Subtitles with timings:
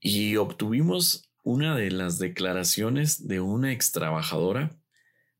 [0.00, 4.80] y obtuvimos una de las declaraciones de una ex trabajadora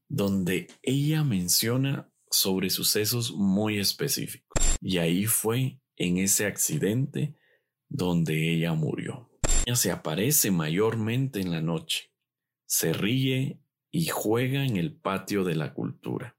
[0.09, 4.63] donde ella menciona sobre sucesos muy específicos.
[4.81, 7.37] Y ahí fue en ese accidente
[7.89, 9.31] donde ella murió.
[9.65, 12.13] Ella se aparece mayormente en la noche,
[12.67, 16.37] se ríe y juega en el patio de la cultura.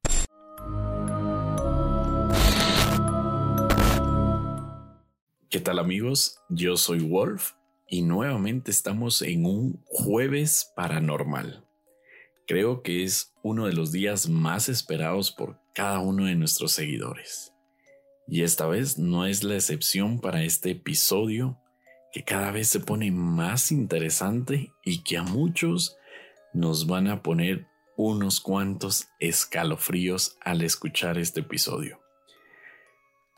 [5.50, 6.40] ¿Qué tal amigos?
[6.50, 7.54] Yo soy Wolf
[7.92, 11.68] y nuevamente estamos en un jueves paranormal.
[12.48, 17.54] Creo que es uno de los días más esperados por cada uno de nuestros seguidores.
[18.30, 21.60] Y esta vez no es la excepción para este episodio
[22.14, 25.98] que cada vez se pone más interesante y que a muchos
[26.54, 32.01] nos van a poner unos cuantos escalofríos al escuchar este episodio.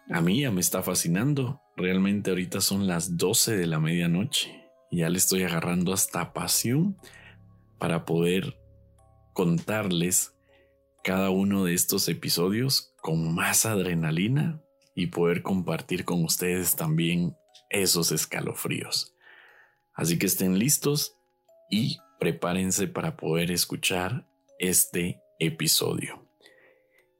[0.10, 1.62] A mí ya me está fascinando.
[1.78, 4.70] Realmente ahorita son las 12 de la medianoche.
[4.92, 6.98] Y ya le estoy agarrando hasta pasión
[7.80, 8.60] para poder
[9.34, 10.34] contarles
[11.04, 14.62] cada uno de estos episodios con más adrenalina
[14.96, 17.36] y poder compartir con ustedes también
[17.70, 19.16] esos escalofríos.
[19.94, 21.18] Así que estén listos
[21.70, 24.28] y prepárense para poder escuchar
[24.60, 26.28] este episodio.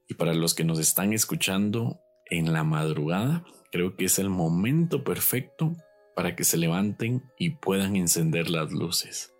[0.08, 2.03] Y para los que nos están escuchando
[2.34, 5.76] en la madrugada, creo que es el momento perfecto
[6.16, 9.34] para que se levanten y puedan encender las luces.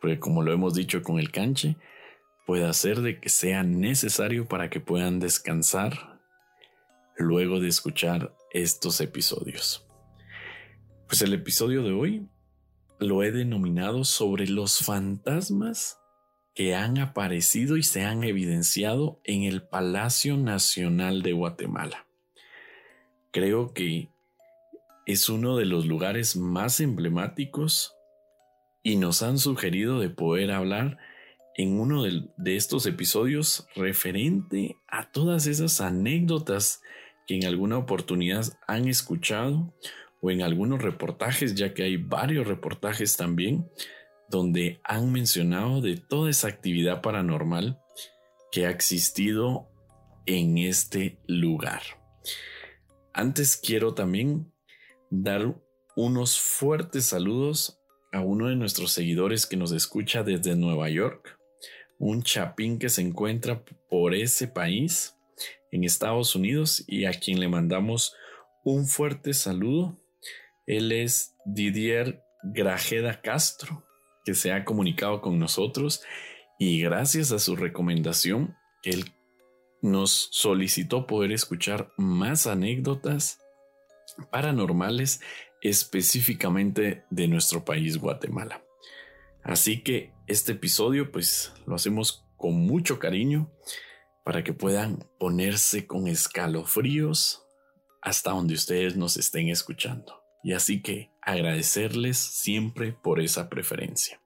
[0.00, 1.76] Porque como lo hemos dicho con el canche,
[2.46, 6.20] puede hacer de que sea necesario para que puedan descansar
[7.16, 9.86] luego de escuchar estos episodios.
[11.06, 12.28] Pues el episodio de hoy
[12.98, 15.98] lo he denominado sobre los fantasmas
[16.54, 22.06] que han aparecido y se han evidenciado en el Palacio Nacional de Guatemala.
[23.34, 24.10] Creo que
[25.06, 27.96] es uno de los lugares más emblemáticos
[28.84, 30.98] y nos han sugerido de poder hablar
[31.56, 36.80] en uno de, estos episodios referente a todas esas anécdotas
[37.26, 39.74] que en alguna oportunidad han escuchado
[40.20, 43.68] o en algunos reportajes, ya que hay varios reportajes también
[44.30, 47.80] donde han mencionado de toda esa actividad paranormal
[48.52, 49.68] que ha existido
[50.24, 51.82] en este lugar.
[53.16, 54.52] Antes quiero también
[55.08, 55.54] dar
[55.94, 57.80] unos fuertes saludos
[58.12, 61.38] a uno de nuestros seguidores que nos escucha desde Nueva York,
[62.00, 65.16] un chapín que se encuentra por ese país
[65.70, 68.16] en Estados Unidos y a quien le mandamos
[68.64, 69.96] un fuerte saludo.
[70.66, 73.86] Él es Didier Grajeda Castro,
[74.24, 76.02] que se ha comunicado con nosotros
[76.58, 79.04] y gracias a su recomendación, él
[79.84, 83.38] nos solicitó poder escuchar más anécdotas
[84.30, 85.20] paranormales
[85.60, 88.64] específicamente de nuestro país Guatemala.
[89.42, 93.52] Así que este episodio pues lo hacemos con mucho cariño
[94.24, 97.44] para que puedan ponerse con escalofríos
[98.00, 100.22] hasta donde ustedes nos estén escuchando.
[100.42, 104.18] Y así que agradecerles siempre por esa preferencia.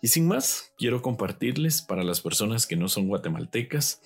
[0.00, 4.00] Y sin más, quiero compartirles para las personas que no son guatemaltecas,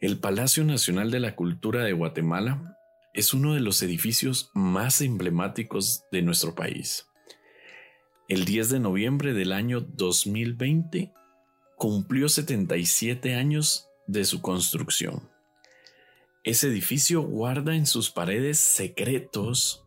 [0.00, 2.78] el Palacio Nacional de la Cultura de Guatemala
[3.12, 7.06] es uno de los edificios más emblemáticos de nuestro país.
[8.26, 11.12] El 10 de noviembre del año 2020
[11.76, 15.28] cumplió 77 años de su construcción.
[16.44, 19.84] Ese edificio guarda en sus paredes secretos,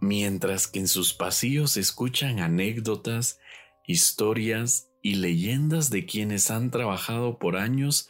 [0.00, 3.40] mientras que en sus pasillos se escuchan anécdotas
[3.88, 8.08] historias y leyendas de quienes han trabajado por años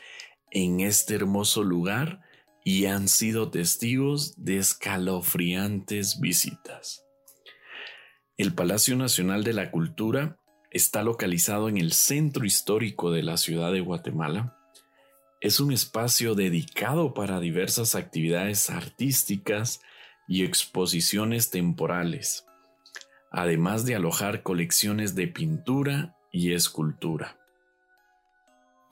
[0.52, 2.20] en este hermoso lugar
[2.64, 7.04] y han sido testigos de escalofriantes visitas.
[8.36, 10.38] El Palacio Nacional de la Cultura
[10.70, 14.56] está localizado en el centro histórico de la ciudad de Guatemala.
[15.40, 19.80] Es un espacio dedicado para diversas actividades artísticas
[20.28, 22.46] y exposiciones temporales
[23.32, 27.38] además de alojar colecciones de pintura y escultura.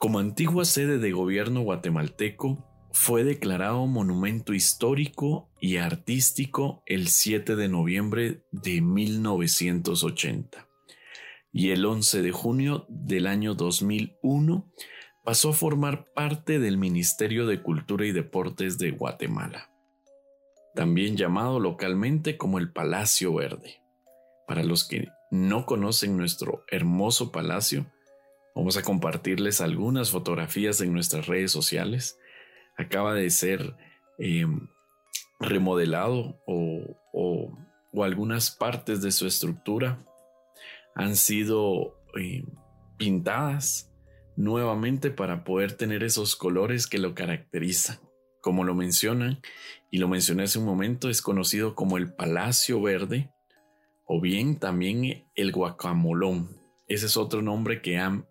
[0.01, 2.57] Como antigua sede de gobierno guatemalteco,
[2.91, 10.67] fue declarado monumento histórico y artístico el 7 de noviembre de 1980
[11.53, 14.73] y el 11 de junio del año 2001
[15.23, 19.69] pasó a formar parte del Ministerio de Cultura y Deportes de Guatemala,
[20.73, 23.83] también llamado localmente como el Palacio Verde.
[24.47, 27.85] Para los que no conocen nuestro hermoso palacio,
[28.55, 32.17] vamos a compartirles algunas fotografías en nuestras redes sociales.
[32.77, 33.75] Acaba de ser
[34.19, 34.45] eh,
[35.39, 39.99] remodelado o, o algunas partes de su estructura
[40.95, 42.43] han sido eh,
[42.97, 43.91] pintadas
[44.35, 47.99] nuevamente para poder tener esos colores que lo caracterizan.
[48.41, 49.39] Como lo mencionan,
[49.91, 53.29] y lo mencioné hace un momento, es conocido como el Palacio Verde
[54.05, 56.57] o bien también el Guacamolón.
[56.87, 58.25] Ese es otro nombre que han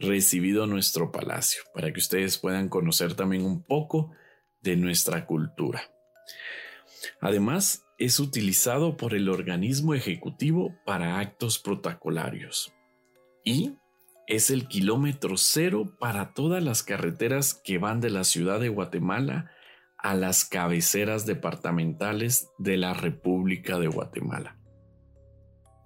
[0.00, 4.12] recibido nuestro palacio, para que ustedes puedan conocer también un poco
[4.62, 5.82] de nuestra cultura.
[7.20, 12.72] Además, es utilizado por el organismo ejecutivo para actos protocolarios
[13.44, 13.74] y
[14.26, 19.50] es el kilómetro cero para todas las carreteras que van de la ciudad de Guatemala
[19.98, 24.59] a las cabeceras departamentales de la República de Guatemala.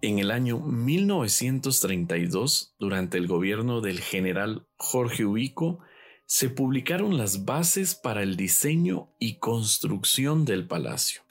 [0.06, 5.79] En el año 1932, durante el gobierno del general Jorge Ubico,
[6.27, 11.23] se publicaron las bases para el diseño y construcción del palacio.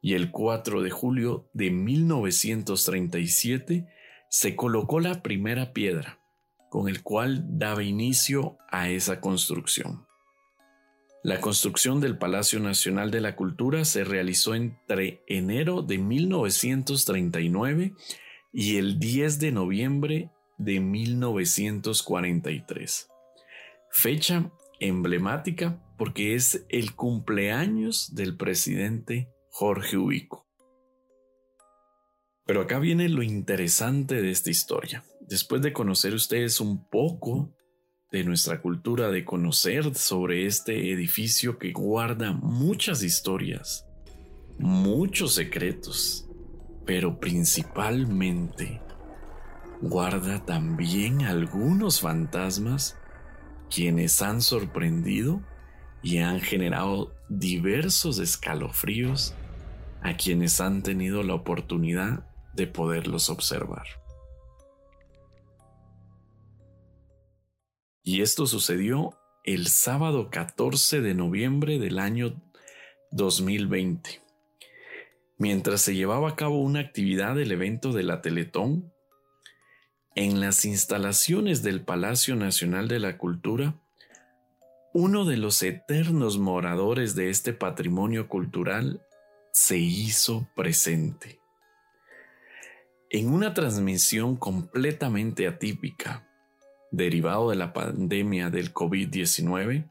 [0.00, 3.86] Y el 4 de julio de 1937
[4.30, 6.20] se colocó la primera piedra,
[6.70, 10.06] con el cual daba inicio a esa construcción.
[11.24, 17.94] La construcción del Palacio Nacional de la Cultura se realizó entre enero de 1939
[18.52, 23.08] y el 10 de noviembre de 1943.
[23.90, 30.46] Fecha emblemática porque es el cumpleaños del presidente Jorge Ubico.
[32.44, 35.06] Pero acá viene lo interesante de esta historia.
[35.22, 37.54] Después de conocer ustedes un poco
[38.14, 43.88] de nuestra cultura, de conocer sobre este edificio que guarda muchas historias,
[44.56, 46.24] muchos secretos,
[46.86, 48.80] pero principalmente
[49.80, 52.96] guarda también algunos fantasmas
[53.68, 55.42] quienes han sorprendido
[56.00, 59.34] y han generado diversos escalofríos
[60.02, 64.03] a quienes han tenido la oportunidad de poderlos observar.
[68.06, 72.38] Y esto sucedió el sábado 14 de noviembre del año
[73.12, 74.20] 2020.
[75.38, 78.92] Mientras se llevaba a cabo una actividad del evento de la Teletón,
[80.14, 83.80] en las instalaciones del Palacio Nacional de la Cultura,
[84.92, 89.00] uno de los eternos moradores de este patrimonio cultural
[89.50, 91.40] se hizo presente.
[93.08, 96.28] En una transmisión completamente atípica,
[96.96, 99.90] derivado de la pandemia del COVID-19,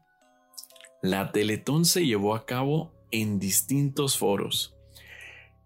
[1.02, 4.76] la Teletón se llevó a cabo en distintos foros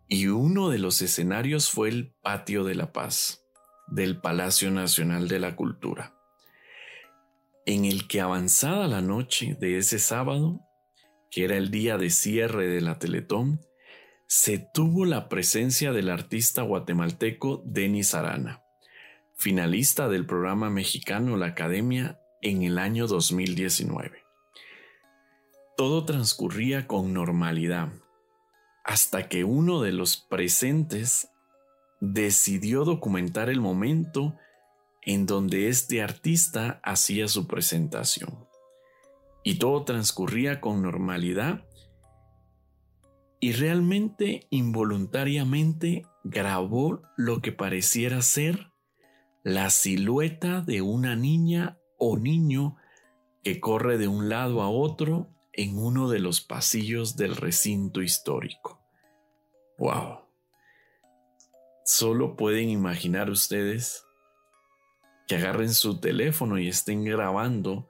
[0.09, 3.45] y uno de los escenarios fue el Patio de la Paz
[3.87, 6.15] del Palacio Nacional de la Cultura,
[7.67, 10.61] en el que avanzada la noche de ese sábado,
[11.31, 13.61] que era el día de cierre de la Teletón,
[14.27, 18.63] se tuvo la presencia del artista guatemalteco Denis Arana
[19.39, 24.25] finalista del programa mexicano La Academia en el año 2019.
[25.77, 27.93] Todo transcurría con normalidad,
[28.85, 31.31] hasta que uno de los presentes
[32.01, 34.35] decidió documentar el momento
[35.03, 38.49] en donde este artista hacía su presentación.
[39.45, 41.65] Y todo transcurría con normalidad
[43.39, 48.73] y realmente involuntariamente grabó lo que pareciera ser
[49.43, 52.77] la silueta de una niña o niño
[53.43, 58.81] que corre de un lado a otro en uno de los pasillos del recinto histórico.
[59.79, 60.21] ¡Wow!
[61.85, 64.05] Solo pueden imaginar ustedes
[65.27, 67.89] que agarren su teléfono y estén grabando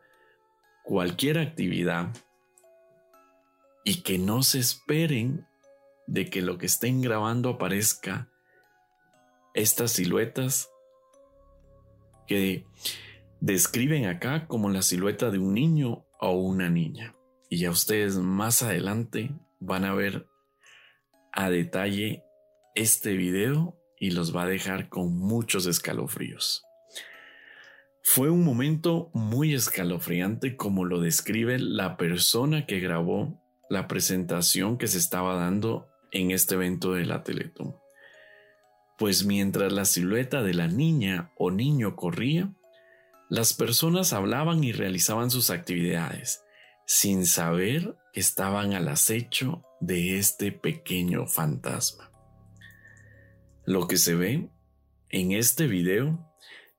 [0.85, 2.15] cualquier actividad
[3.85, 5.47] y que no se esperen
[6.07, 8.29] de que lo que estén grabando aparezca
[9.55, 10.71] estas siluetas
[12.29, 12.65] que
[13.41, 17.15] describen acá como la silueta de un niño o una niña.
[17.51, 20.29] Y ya ustedes más adelante van a ver
[21.33, 22.23] a detalle
[22.75, 26.63] este video y los va a dejar con muchos escalofríos.
[28.03, 34.87] Fue un momento muy escalofriante como lo describe la persona que grabó la presentación que
[34.87, 37.77] se estaba dando en este evento de la Teletón
[38.99, 42.53] pues mientras la silueta de la niña o niño corría,
[43.31, 46.43] las personas hablaban y realizaban sus actividades,
[46.85, 52.11] sin saber que estaban al acecho de este pequeño fantasma.
[53.65, 54.51] Lo que se ve
[55.11, 56.35] en este video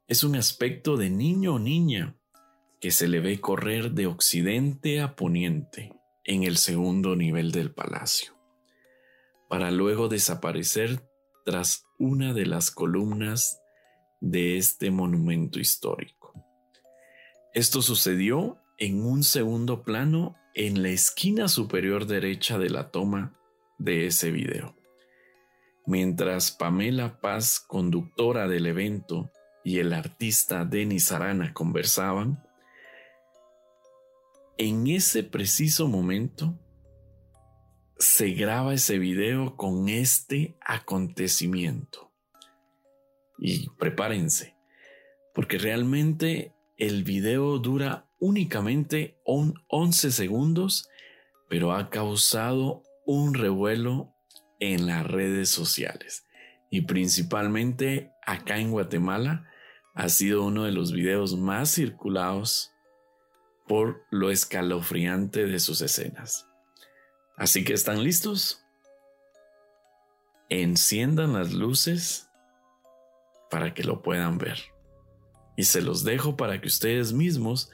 [0.08, 2.18] es un aspecto de niño o niña
[2.82, 5.94] que se le ve correr de occidente a poniente
[6.26, 8.34] en el segundo nivel del palacio,
[9.48, 11.02] para luego desaparecer
[11.46, 13.62] tras una de las columnas
[14.22, 16.34] de este monumento histórico.
[17.54, 23.38] Esto sucedió en un segundo plano en la esquina superior derecha de la toma
[23.78, 24.76] de ese video.
[25.86, 29.32] Mientras Pamela Paz, conductora del evento,
[29.64, 32.44] y el artista Denis Arana conversaban,
[34.58, 36.58] en ese preciso momento
[38.00, 42.12] se graba ese video con este acontecimiento.
[43.38, 44.56] Y prepárense,
[45.36, 50.90] porque realmente el video dura únicamente 11 segundos,
[51.50, 54.14] pero ha causado un revuelo
[54.60, 56.26] en las redes sociales
[56.70, 59.46] y principalmente acá en Guatemala
[59.94, 62.72] ha sido uno de los videos más circulados
[63.68, 66.49] por lo escalofriante de sus escenas.
[67.40, 68.66] Así que están listos.
[70.50, 72.30] Enciendan las luces
[73.50, 74.60] para que lo puedan ver.
[75.56, 77.72] Y se los dejo para que ustedes mismos,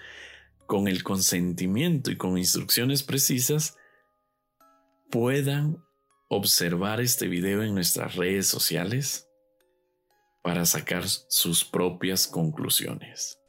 [0.67, 3.75] con el consentimiento y con instrucciones precisas,
[5.09, 5.83] puedan
[6.29, 9.27] observar este video en nuestras redes sociales
[10.43, 13.39] para sacar sus propias conclusiones.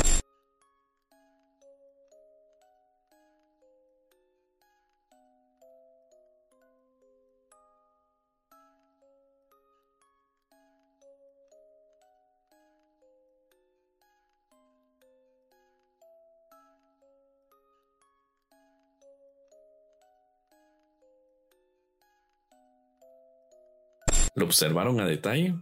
[24.36, 25.56] Lo observaron a detalle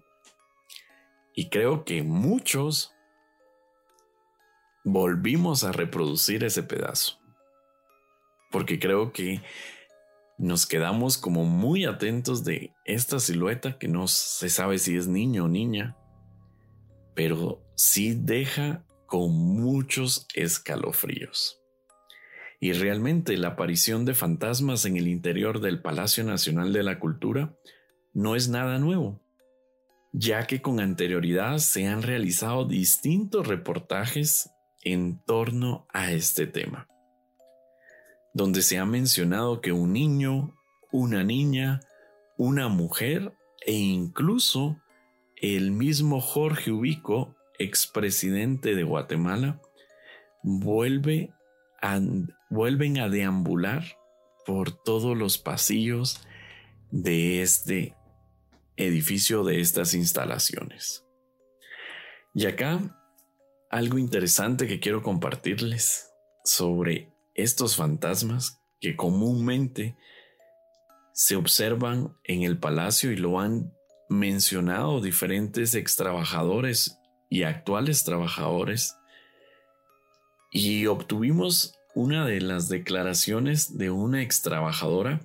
[1.34, 2.92] y creo que muchos
[4.84, 7.18] volvimos a reproducir ese pedazo.
[8.50, 9.40] Porque creo que
[10.38, 15.44] nos quedamos como muy atentos de esta silueta que no se sabe si es niño
[15.44, 15.96] o niña,
[17.14, 21.60] pero sí deja con muchos escalofríos.
[22.60, 27.54] Y realmente la aparición de fantasmas en el interior del Palacio Nacional de la Cultura
[28.14, 29.20] no es nada nuevo,
[30.12, 34.50] ya que con anterioridad se han realizado distintos reportajes
[34.82, 36.88] en torno a este tema,
[38.32, 40.54] donde se ha mencionado que un niño,
[40.92, 41.80] una niña,
[42.38, 43.34] una mujer
[43.66, 44.78] e incluso
[45.36, 49.60] el mismo Jorge Ubico, expresidente de Guatemala,
[50.42, 51.32] vuelve
[52.48, 53.84] vuelven a deambular
[54.46, 56.26] por todos los pasillos
[56.90, 57.94] de este
[58.76, 61.04] edificio de estas instalaciones.
[62.34, 63.00] Y acá,
[63.70, 66.10] algo interesante que quiero compartirles
[66.44, 69.96] sobre estos fantasmas que comúnmente
[71.12, 73.72] se observan en el palacio y lo han
[74.08, 76.98] mencionado diferentes extrabajadores
[77.30, 78.96] y actuales trabajadores.
[80.50, 85.20] Y obtuvimos una de las declaraciones de una extrabajadora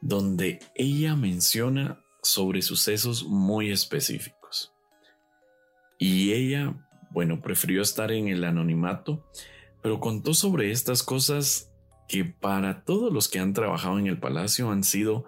[0.00, 4.72] donde ella menciona sobre sucesos muy específicos.
[5.98, 6.74] Y ella,
[7.10, 9.24] bueno, prefirió estar en el anonimato,
[9.82, 11.72] pero contó sobre estas cosas
[12.08, 15.24] que para todos los que han trabajado en el palacio han sido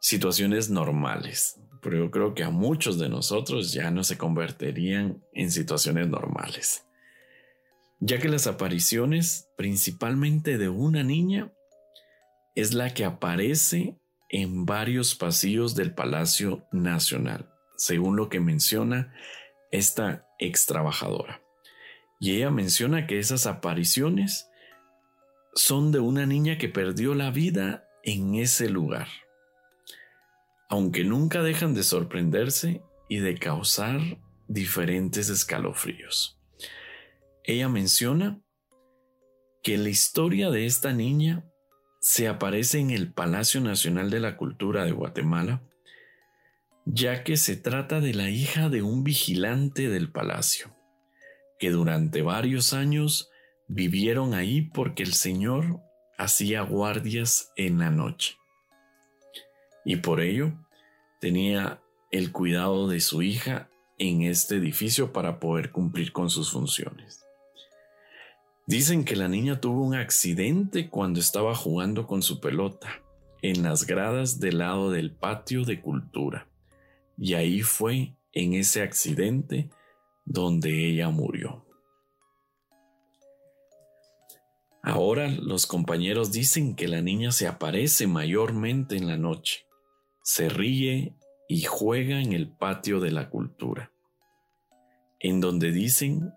[0.00, 5.50] situaciones normales, pero yo creo que a muchos de nosotros ya no se convertirían en
[5.50, 6.84] situaciones normales,
[8.00, 11.52] ya que las apariciones, principalmente de una niña,
[12.54, 13.96] es la que aparece
[14.28, 19.14] en varios pasillos del Palacio Nacional, según lo que menciona
[19.70, 21.42] esta ex trabajadora.
[22.18, 24.48] Y ella menciona que esas apariciones
[25.54, 29.08] son de una niña que perdió la vida en ese lugar,
[30.68, 34.00] aunque nunca dejan de sorprenderse y de causar
[34.48, 36.38] diferentes escalofríos.
[37.44, 38.40] Ella menciona
[39.62, 41.44] que la historia de esta niña
[42.06, 45.60] se aparece en el Palacio Nacional de la Cultura de Guatemala,
[46.84, 50.72] ya que se trata de la hija de un vigilante del palacio,
[51.58, 53.28] que durante varios años
[53.66, 55.80] vivieron ahí porque el señor
[56.16, 58.36] hacía guardias en la noche.
[59.84, 60.52] Y por ello
[61.20, 61.82] tenía
[62.12, 67.25] el cuidado de su hija en este edificio para poder cumplir con sus funciones.
[68.66, 73.00] Dicen que la niña tuvo un accidente cuando estaba jugando con su pelota
[73.40, 76.48] en las gradas del lado del patio de cultura.
[77.16, 79.70] Y ahí fue en ese accidente
[80.24, 81.64] donde ella murió.
[84.82, 89.66] Ahora los compañeros dicen que la niña se aparece mayormente en la noche,
[90.22, 91.16] se ríe
[91.48, 93.92] y juega en el patio de la cultura,
[95.18, 96.32] en donde dicen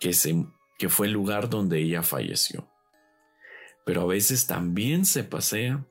[0.00, 0.34] que, se,
[0.78, 2.68] que fue el lugar donde ella falleció.
[3.84, 5.84] Pero a veces también se pasea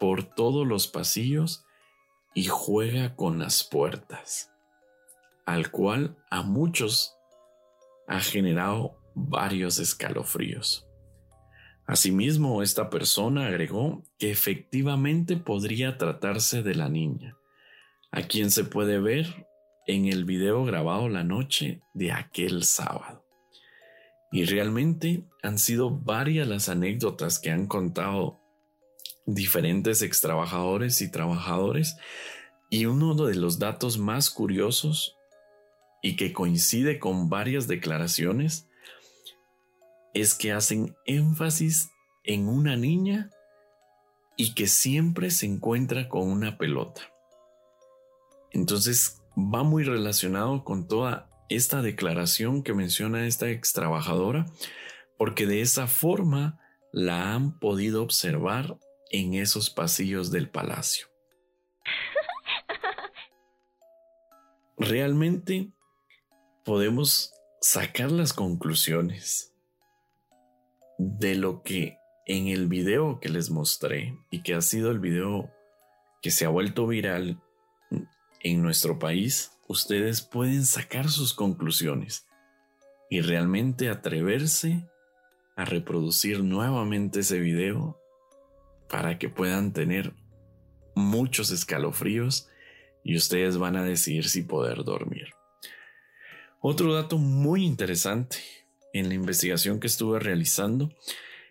[0.00, 1.64] por todos los pasillos
[2.34, 4.52] y juega con las puertas,
[5.44, 7.16] al cual a muchos
[8.06, 10.86] ha generado varios escalofríos.
[11.86, 17.36] Asimismo, esta persona agregó que efectivamente podría tratarse de la niña,
[18.10, 19.46] a quien se puede ver
[19.86, 23.25] en el video grabado la noche de aquel sábado.
[24.32, 28.40] Y realmente han sido varias las anécdotas que han contado
[29.26, 31.96] diferentes extrabajadores y trabajadores
[32.70, 35.16] y uno de los datos más curiosos
[36.02, 38.68] y que coincide con varias declaraciones
[40.14, 41.90] es que hacen énfasis
[42.24, 43.30] en una niña
[44.36, 47.02] y que siempre se encuentra con una pelota.
[48.50, 54.46] Entonces va muy relacionado con toda esta declaración que menciona esta ex trabajadora,
[55.18, 56.60] porque de esa forma
[56.92, 58.78] la han podido observar
[59.10, 61.06] en esos pasillos del palacio.
[64.78, 65.70] Realmente
[66.64, 69.54] podemos sacar las conclusiones
[70.98, 75.50] de lo que en el video que les mostré y que ha sido el video
[76.20, 77.40] que se ha vuelto viral
[78.40, 82.26] en nuestro país, ustedes pueden sacar sus conclusiones
[83.10, 84.88] y realmente atreverse
[85.56, 88.00] a reproducir nuevamente ese video
[88.88, 90.14] para que puedan tener
[90.94, 92.48] muchos escalofríos
[93.04, 95.28] y ustedes van a decidir si poder dormir.
[96.60, 98.38] Otro dato muy interesante
[98.92, 100.92] en la investigación que estuve realizando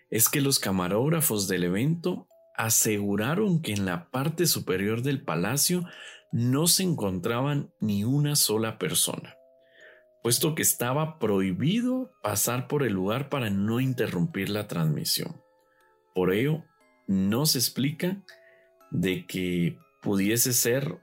[0.10, 5.86] es que los camarógrafos del evento aseguraron que en la parte superior del palacio
[6.36, 9.38] no se encontraban ni una sola persona,
[10.22, 15.41] puesto que estaba prohibido pasar por el lugar para no interrumpir la transmisión.
[16.13, 16.65] Por ello,
[17.08, 18.21] no se explica
[18.91, 21.00] de que pudiese ser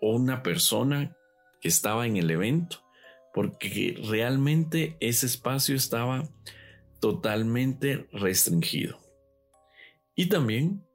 [0.00, 1.14] una persona
[1.60, 2.78] que estaba en el evento,
[3.34, 6.26] porque realmente ese espacio estaba
[6.98, 8.98] totalmente restringido.
[10.14, 10.87] Y también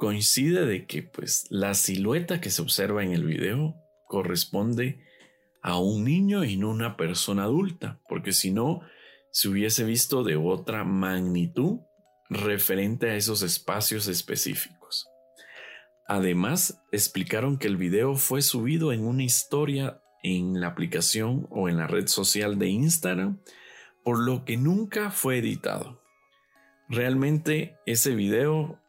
[0.00, 5.04] coincide de que pues la silueta que se observa en el video corresponde
[5.62, 8.80] a un niño y no una persona adulta, porque si no
[9.30, 11.80] se hubiese visto de otra magnitud
[12.30, 15.06] referente a esos espacios específicos.
[16.08, 21.76] Además, explicaron que el video fue subido en una historia en la aplicación o en
[21.76, 23.42] la red social de Instagram,
[24.02, 26.00] por lo que nunca fue editado.
[26.88, 28.80] Realmente ese video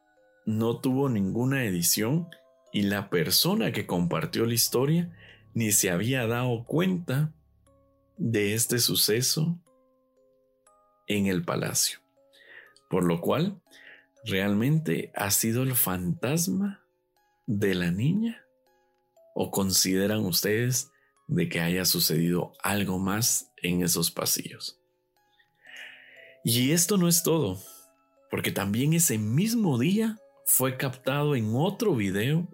[0.46, 2.28] no tuvo ninguna edición
[2.72, 5.12] y la persona que compartió la historia
[5.54, 7.34] ni se había dado cuenta
[8.18, 9.60] de este suceso
[11.08, 12.00] en el palacio.
[12.90, 13.62] Por lo cual,
[14.24, 16.84] ¿realmente ha sido el fantasma
[17.48, 18.46] de la niña?
[19.34, 20.92] ¿O consideran ustedes
[21.28, 24.80] de que haya sucedido algo más en esos pasillos?
[26.44, 27.60] Y esto no es todo,
[28.30, 30.21] porque también ese mismo día
[30.54, 32.46] fue captado en otro video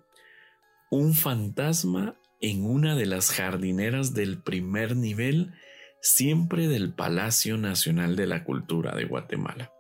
[0.91, 5.55] un fantasma en una de las jardineras del primer nivel,
[5.99, 9.73] siempre del Palacio Nacional de la Cultura de Guatemala.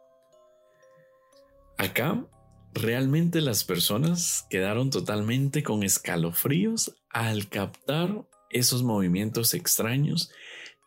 [1.77, 2.25] Acá
[2.73, 10.31] realmente las personas quedaron totalmente con escalofríos al captar esos movimientos extraños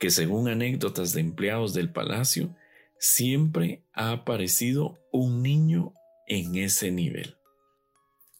[0.00, 2.56] que según anécdotas de empleados del palacio,
[2.98, 5.94] siempre ha aparecido un niño
[6.30, 7.36] en ese nivel.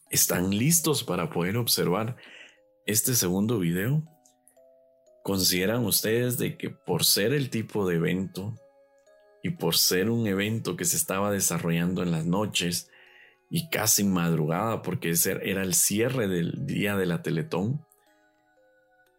[0.09, 2.15] ¿Están listos para poder observar
[2.85, 4.03] este segundo video?
[5.23, 8.55] ¿Consideran ustedes de que por ser el tipo de evento
[9.43, 12.89] y por ser un evento que se estaba desarrollando en las noches
[13.49, 17.85] y casi madrugada porque era el cierre del día de la Teletón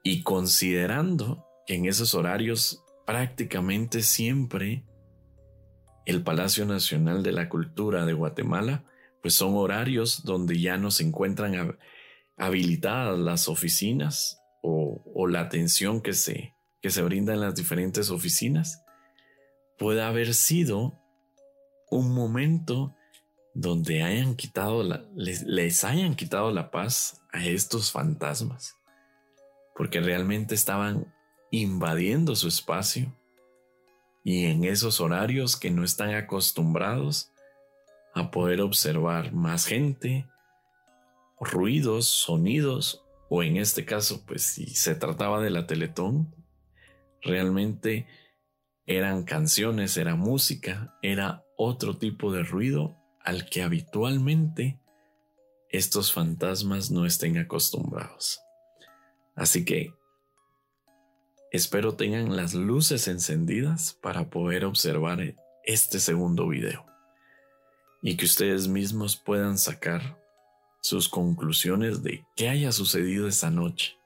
[0.02, 4.86] y considerando que en esos horarios prácticamente siempre
[6.06, 8.84] el Palacio Nacional de la Cultura de Guatemala,
[9.20, 11.78] pues son horarios donde ya no se encuentran
[12.36, 18.84] habilitadas las oficinas o, la atención que se, que se brinda en las diferentes oficinas.
[19.78, 20.98] Puede haber sido
[21.90, 22.96] un momento
[23.54, 24.82] donde hayan quitado
[25.14, 28.76] les hayan quitado la paz a estos fantasmas,
[29.76, 31.12] porque realmente estaban
[31.50, 33.14] invadiendo su espacio
[34.24, 37.30] y en esos horarios que no están acostumbrados
[38.14, 40.26] a poder observar más gente
[41.40, 46.34] ruidos, sonidos, o en este caso, pues si se trataba de la Teletón,
[47.22, 48.06] realmente
[48.86, 54.80] eran canciones, era música, era otro tipo de ruido al que habitualmente
[55.70, 58.40] estos fantasmas no estén acostumbrados.
[59.34, 59.94] Así que
[61.52, 65.34] espero tengan las luces encendidas para poder observar
[65.64, 66.86] este segundo video
[68.00, 70.18] y que ustedes mismos puedan sacar
[70.80, 73.96] sus conclusiones de qué haya sucedido esa noche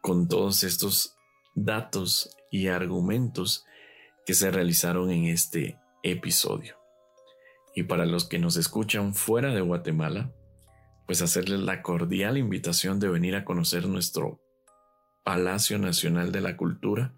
[0.00, 1.14] con todos estos
[1.54, 3.66] datos y argumentos
[4.24, 6.76] que se realizaron en este episodio.
[7.74, 10.32] Y para los que nos escuchan fuera de Guatemala,
[11.06, 14.40] pues hacerles la cordial invitación de venir a conocer nuestro
[15.24, 17.14] Palacio Nacional de la Cultura,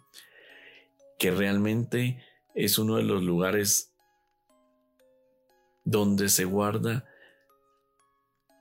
[1.19, 2.23] que realmente
[2.55, 3.93] es uno de los lugares
[5.85, 7.07] donde se guarda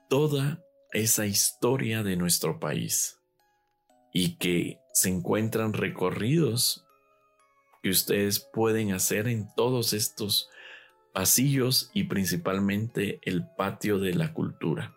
[0.08, 3.20] toda esa historia de nuestro país
[4.12, 6.86] y que se encuentran recorridos
[7.82, 10.48] que ustedes pueden hacer en todos estos
[11.12, 14.96] pasillos y principalmente el patio de la cultura,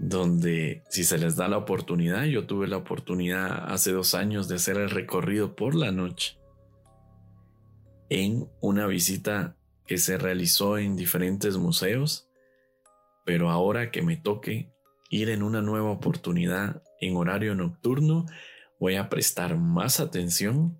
[0.00, 4.54] donde si se les da la oportunidad, yo tuve la oportunidad hace dos años de
[4.56, 6.38] hacer el recorrido por la noche
[8.08, 12.30] en una visita que se realizó en diferentes museos,
[13.26, 14.72] pero ahora que me toque
[15.10, 18.24] ir en una nueva oportunidad en horario nocturno,
[18.80, 20.78] voy a prestar más atención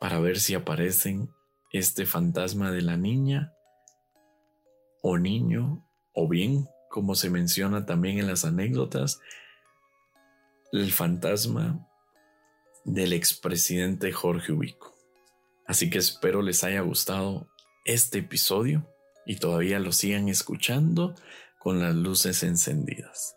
[0.00, 1.30] para ver si aparecen
[1.72, 3.52] este fantasma de la niña
[5.02, 9.20] o niño, o bien, como se menciona también en las anécdotas,
[10.72, 11.88] el fantasma
[12.84, 14.94] del expresidente Jorge Ubico.
[15.66, 17.48] Así que espero les haya gustado
[17.84, 18.86] este episodio
[19.24, 21.14] y todavía lo sigan escuchando
[21.60, 23.36] con las luces encendidas.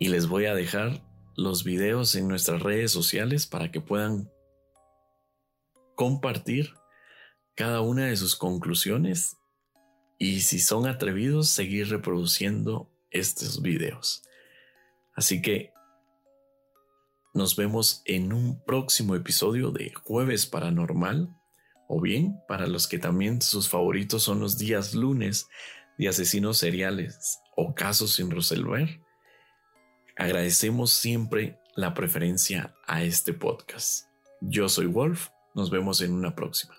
[0.00, 1.02] Y les voy a dejar
[1.36, 4.28] los videos en nuestras redes sociales para que puedan
[5.94, 6.74] compartir
[7.54, 9.36] cada una de sus conclusiones
[10.20, 14.22] y si son atrevidos seguir reproduciendo estos videos.
[15.16, 15.72] Así que
[17.32, 21.34] nos vemos en un próximo episodio de Jueves Paranormal
[21.88, 25.48] o bien para los que también sus favoritos son los días lunes
[25.96, 29.00] de asesinos seriales o casos sin resolver.
[30.16, 34.06] Agradecemos siempre la preferencia a este podcast.
[34.42, 36.74] Yo soy Wolf nos vemos en una próxima.